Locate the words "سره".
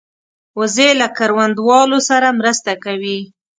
2.09-2.27